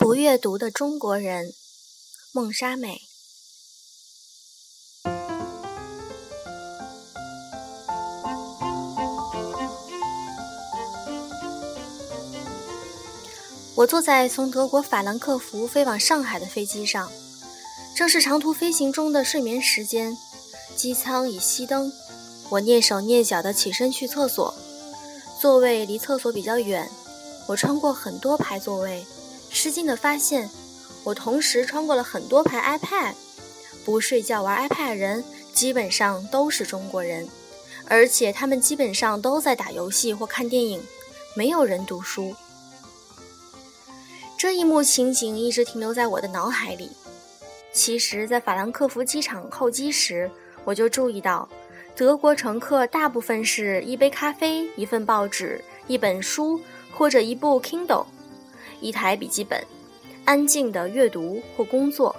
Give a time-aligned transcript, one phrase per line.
[0.00, 1.52] 不阅读的中国人，
[2.32, 3.02] 孟莎美。
[13.74, 17.12] 我坐在从德国法兰克福飞往上海的飞机上，
[17.94, 20.16] 正是长途飞行中的睡眠时间。
[20.74, 21.92] 机舱已熄灯，
[22.48, 24.54] 我蹑手蹑脚地起身去厕所。
[25.38, 26.90] 座位离厕所比较远，
[27.48, 29.04] 我穿过很多排座位，
[29.52, 30.48] 吃惊地发现，
[31.04, 33.14] 我同时穿过了很多排 iPad。
[33.84, 37.28] 不睡觉玩 iPad 人基本上都是中国人，
[37.86, 40.82] 而且他们基本上都在打游戏或看电影，
[41.34, 42.34] 没有人读书。
[44.38, 46.90] 这一幕情景一直停留在我的脑海里。
[47.72, 50.30] 其实，在法兰克福机场候机时，
[50.64, 51.48] 我就注意到，
[51.96, 56.60] 德国乘客大部分是一杯咖啡、一份报纸、一本书
[56.92, 58.06] 或者一部 Kindle、
[58.80, 59.62] 一台笔记本，
[60.24, 62.14] 安静的阅读或工作。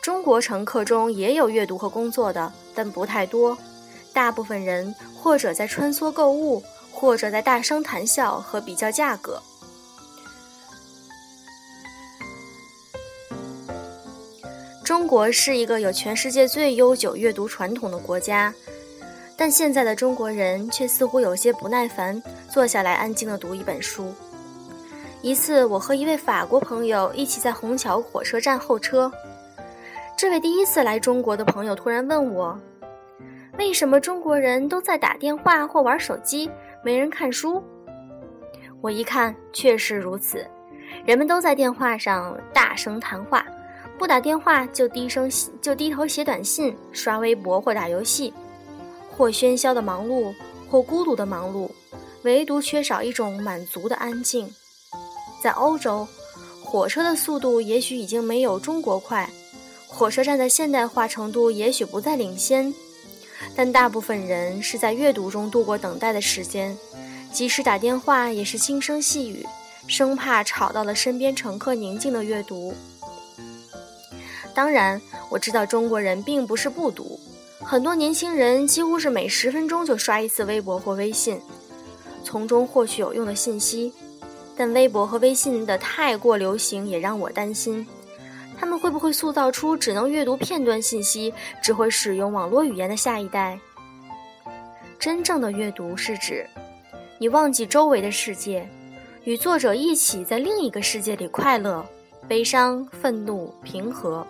[0.00, 3.56] 中国乘客中也有阅读和工作的，但不太多。
[4.12, 9.40] 大部分人或者在穿梭购物，或者在大声谈笑和比较价格。
[14.84, 18.52] 中国是一个有全世界最悠久阅读传统的国家，
[19.36, 24.12] 但现在的中国人却似乎有些不耐烦，坐下来安静地读一本书。
[25.22, 29.10] 一次，我和一位法国朋友一起在虹桥火车站候车，
[30.18, 32.58] 这位第一次来中国的朋友突然问我
[33.56, 36.50] ：“为什么中国人都在打电话或玩手机，
[36.82, 37.62] 没人看书？”
[38.82, 40.44] 我一看，确实如此，
[41.06, 43.46] 人们都在电话上大声谈话。
[43.96, 48.34] 不打电话就低声就低头写短信、刷微博或打游戏，
[49.08, 50.34] 或喧嚣的忙碌，
[50.68, 51.70] 或孤独的忙碌，
[52.24, 54.52] 唯独缺少一种满足的安静。
[55.42, 56.06] 在欧洲，
[56.62, 59.28] 火车的速度也许已经没有中国快，
[59.88, 62.72] 火车站的现代化程度也许不再领先，
[63.56, 66.78] 但大部分人是在阅读中度过等待的时间，
[67.32, 69.44] 即使打电话也是轻声细语，
[69.88, 72.72] 生怕吵到了身边乘客宁静的阅读。
[74.54, 77.18] 当然，我知道中国人并不是不读，
[77.58, 81.40] 很多年轻人几乎是每十分钟就刷一次微博或微信，
[82.22, 83.92] 从中获取有用的信息。
[84.56, 87.86] 但微博和微信的太过流行也让我担心，
[88.58, 91.32] 他们会不会塑造出只能阅读片段信息、
[91.62, 93.58] 只会使用网络语言的下一代？
[94.98, 96.46] 真正的阅读是指，
[97.18, 98.68] 你忘记周围的世界，
[99.24, 101.84] 与作者一起在另一个世界里快乐、
[102.28, 104.24] 悲伤、愤怒、平和。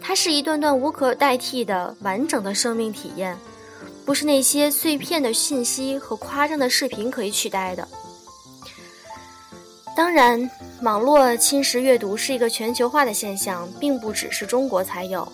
[0.00, 3.36] 它是一段段无可代替的完整的生命体验，
[4.04, 7.86] 不是那些碎片的信息和夸张的视频可以取代的。
[9.96, 10.50] 当然，
[10.82, 15.26] 网络侵蚀阅读是一个全球化的现象，并不只是中国才有。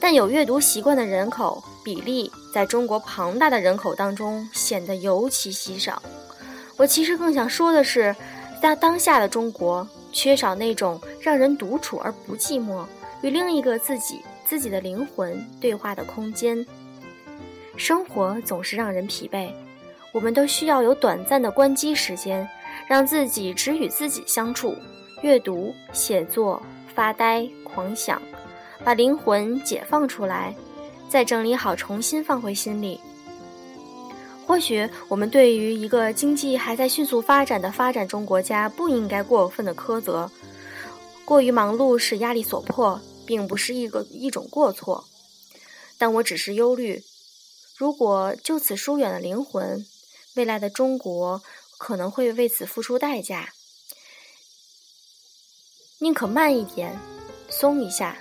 [0.00, 6.02] 但有阅读习惯的人口比例，在中国庞大的人口当中显得尤其稀少。
[6.76, 8.16] 我其实更想说的是，
[8.62, 12.84] 在当下的中国，缺少那种让人独处而不寂寞。
[13.20, 16.66] 与另一个自己、自己的灵魂对话的空间。
[17.76, 19.52] 生活总是让人疲惫，
[20.10, 22.48] 我们都需要有短暂的关机时间，
[22.92, 24.76] 让自己只与自己相处，
[25.22, 26.62] 阅读、写作、
[26.94, 28.20] 发呆、狂想，
[28.84, 30.54] 把灵魂解放出来，
[31.08, 33.00] 再整理好，重新放回心里。
[34.46, 40.30] 或许我们对于一个经济还在迅速发展的发展中国家，不应该过分的苛责。
[41.24, 43.00] 过于忙碌是压力所迫。
[43.24, 45.04] 并不是一个一种过错，
[45.96, 47.02] 但我只是忧虑，
[47.78, 49.86] 如果就此疏远了灵魂，
[50.34, 51.40] 未来的中国
[51.82, 53.48] 可能会为此付出代价。
[55.98, 56.96] 宁可慢一点，
[57.50, 58.16] 松一下。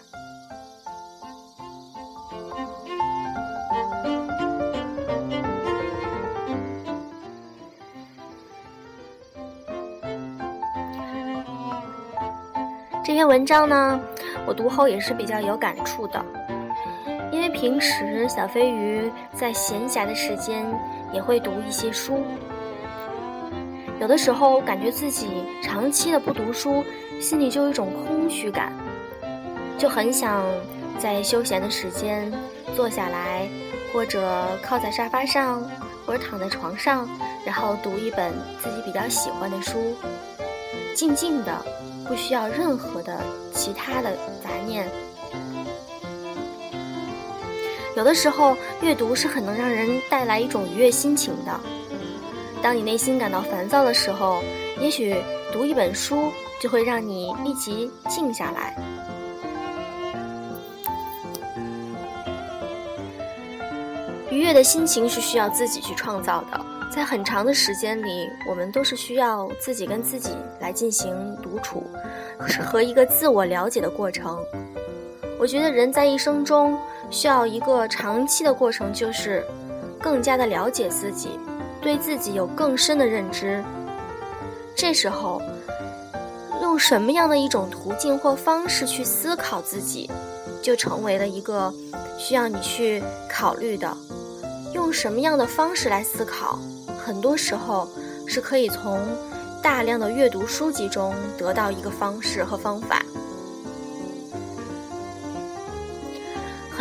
[13.06, 14.02] 这篇文章呢？
[14.48, 16.26] 我读后也是比较有感触的，
[17.32, 20.66] 因为平时小飞鱼在闲暇的时间
[21.14, 22.24] 也会读一些书，
[24.02, 25.28] 有的时候感觉自己
[25.62, 26.84] 长期的不读书，
[27.20, 28.74] 心里就有一种空虚感，
[29.78, 30.44] 就很想
[30.98, 32.34] 在休闲的时间
[32.76, 33.48] 坐下来，
[33.94, 35.62] 或者靠在沙发上，
[36.04, 37.08] 或者躺在床上，
[37.46, 39.96] 然后读一本自己比较喜欢的书，
[40.96, 41.66] 静静的。
[42.08, 43.18] 不需要任何的
[43.54, 44.12] 其他的
[44.44, 44.86] 杂念。
[47.96, 51.58] 有的时候，阅读是很能让人带来一种愉悦心情的。
[52.62, 54.44] 当你内心感到烦躁的时候，
[54.80, 55.16] 也许
[55.52, 56.32] 读一本书
[56.62, 58.76] 就会让你立即静下来。
[64.30, 70.30] 愉悦的心情是需要自己去创造的，在很长的时间里，我们都是需要自己跟自己
[70.60, 71.84] 来进行独处，
[72.64, 74.40] 和一个自我了解的过程。
[75.40, 76.78] 我觉得人在一生中
[77.10, 79.44] 需要一个长期的过程，就是
[80.00, 81.32] 更加的了解自己，
[81.82, 83.64] 对自己有更深的认知。
[84.76, 85.42] 这时候，
[86.62, 90.10] 用什么样的一种途径或方式去思考自己，
[90.62, 91.74] 就成为了一个
[92.18, 93.96] 需要你去考虑的。
[94.74, 96.58] 用什么样的方式来思考？
[97.04, 97.90] 很多时候
[98.28, 99.00] 是可以从
[99.62, 103.04] 大量的阅读书籍中得到一个方式和方法。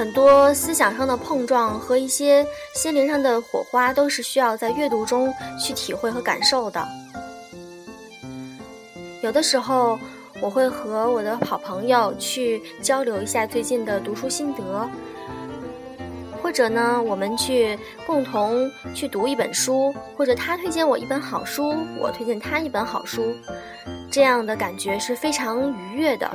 [0.00, 2.43] 很多思想上的碰撞和一些
[2.75, 6.82] 心灵上的火花，都是需要在阅读中去体会和感受的。
[9.23, 9.99] 有的时候，
[10.41, 14.88] 我会和我的好朋友去交流一下最近的读书心得。
[16.43, 23.35] 或者呢，我们去共同去读一本书，或者他推荐我一本好书，我推荐他一本好书，
[24.11, 26.26] 这样的感觉是非常愉悦的。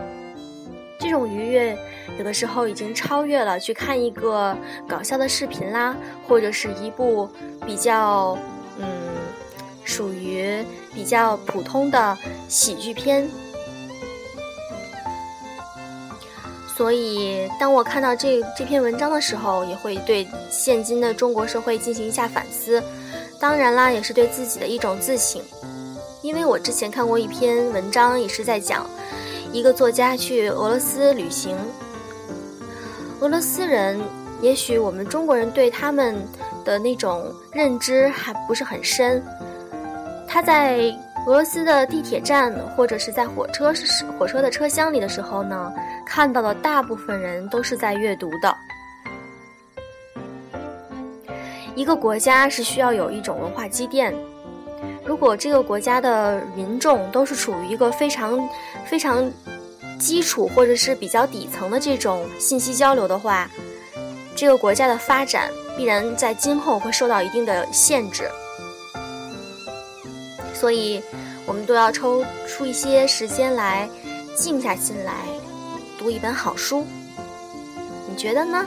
[1.05, 1.77] 这种愉悦
[2.17, 4.57] 有的时候已经超越了去看一个
[4.87, 5.95] 搞笑的视频啦，
[6.27, 7.29] 或者是一部
[7.63, 8.35] 比较
[8.79, 8.87] 嗯
[9.83, 10.65] 属于
[10.95, 12.17] 比较普通的
[12.47, 13.29] 喜剧片。
[16.75, 22.83] 所以，当我看到这这篇文章的时候，也会对现今的中国社会进行一下反思。
[23.39, 25.39] 当然啦，也是对自己的一种自省。
[26.23, 28.89] 因为我之前看过一篇文章，也是在讲
[29.55, 31.55] 一个作家去俄罗斯旅行。
[33.21, 33.97] 俄罗斯人，
[34.41, 36.13] 也许我们中国人对他们
[36.65, 39.23] 的那种认知还不是很深。
[40.27, 40.93] 他在。
[41.27, 43.73] 俄罗斯的地铁站，或者是在火车
[44.19, 45.73] 火车的车厢里的时候呢，
[46.05, 48.55] 看到的大部分人都是在阅读的。
[51.73, 54.13] 一个国家是需要有一种文化积淀，
[55.05, 58.49] 如果这个国家的民众都是处于一个非常
[58.85, 59.31] 非常
[59.99, 63.47] 基础或者是比较底层的这种信息交流的话，
[64.35, 68.29] 这个国家的发展必然在今后会受到一定的限制。
[70.53, 71.01] 所以，
[71.45, 73.87] 我们都要抽出一些时间来
[74.35, 75.13] 静下心来
[75.99, 76.85] 读一本好书。
[78.09, 78.65] 你觉得呢？